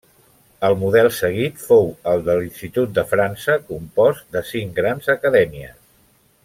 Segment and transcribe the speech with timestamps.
[0.69, 5.81] El model seguit fou el de l'Institut de França, compost de cinc grans acadèmies.